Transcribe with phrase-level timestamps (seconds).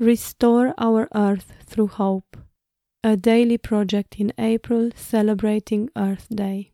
[0.00, 2.36] Restore Our Earth Through Hope,
[3.02, 6.70] a daily project in April celebrating Earth Day.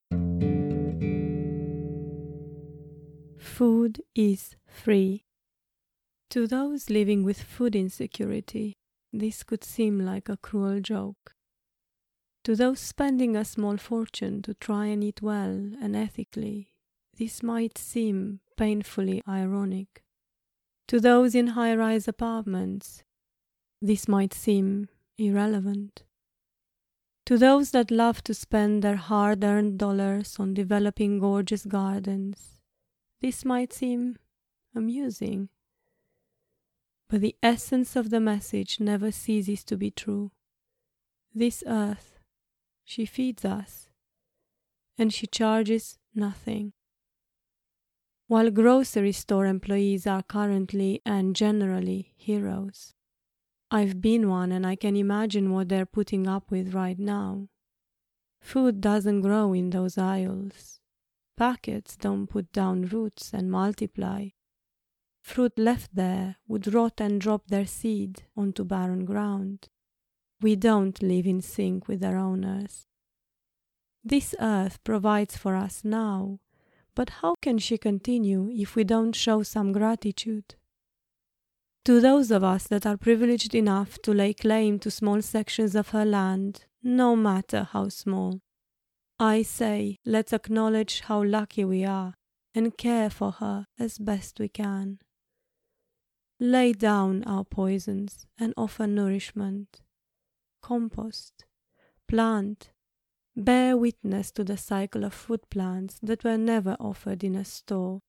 [3.38, 5.24] Food is free.
[6.28, 8.74] To those living with food insecurity,
[9.10, 11.32] this could seem like a cruel joke.
[12.44, 16.74] To those spending a small fortune to try and eat well and ethically,
[17.16, 20.02] this might seem painfully ironic.
[20.88, 23.02] To those in high rise apartments,
[23.84, 26.04] this might seem irrelevant.
[27.26, 32.62] To those that love to spend their hard earned dollars on developing gorgeous gardens,
[33.20, 34.16] this might seem
[34.74, 35.50] amusing.
[37.10, 40.32] But the essence of the message never ceases to be true.
[41.34, 42.18] This earth,
[42.84, 43.90] she feeds us,
[44.96, 46.72] and she charges nothing.
[48.28, 52.94] While grocery store employees are currently and generally heroes,
[53.74, 57.48] I've been one and I can imagine what they're putting up with right now.
[58.40, 60.78] Food doesn't grow in those aisles.
[61.36, 64.28] Packets don't put down roots and multiply.
[65.24, 69.70] Fruit left there would rot and drop their seed onto barren ground.
[70.40, 72.86] We don't live in sync with our owners.
[74.04, 76.38] This earth provides for us now,
[76.94, 80.54] but how can she continue if we don't show some gratitude?
[81.84, 85.90] To those of us that are privileged enough to lay claim to small sections of
[85.90, 88.40] her land, no matter how small,
[89.18, 92.14] I say let's acknowledge how lucky we are
[92.54, 94.98] and care for her as best we can.
[96.40, 99.82] Lay down our poisons and offer nourishment.
[100.62, 101.44] Compost,
[102.08, 102.70] plant,
[103.36, 108.00] bear witness to the cycle of food plants that were never offered in a store.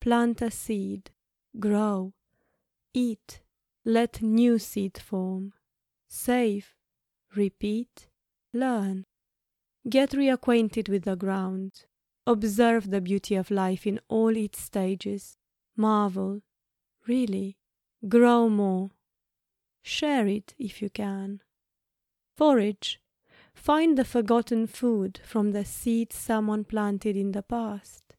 [0.00, 1.10] Plant a seed,
[1.60, 2.12] grow,
[2.98, 3.42] Eat,
[3.84, 5.52] let new seed form.
[6.08, 6.74] Save,
[7.34, 8.08] repeat,
[8.54, 9.04] learn.
[9.86, 11.84] Get reacquainted with the ground.
[12.26, 15.36] Observe the beauty of life in all its stages.
[15.76, 16.40] Marvel,
[17.06, 17.58] really,
[18.08, 18.92] grow more.
[19.82, 21.42] Share it if you can.
[22.34, 22.98] Forage,
[23.52, 28.16] find the forgotten food from the seed someone planted in the past.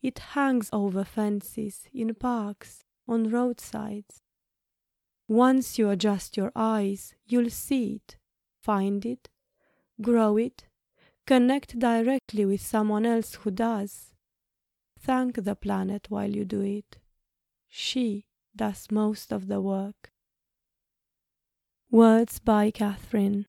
[0.00, 4.22] It hangs over fences, in parks, on roadsides.
[5.28, 8.16] Once you adjust your eyes, you'll see it,
[8.62, 9.28] find it,
[10.00, 10.64] grow it,
[11.26, 14.14] connect directly with someone else who does.
[14.98, 16.98] Thank the planet while you do it.
[17.68, 20.10] She does most of the work.
[21.90, 23.46] Words by Katherine.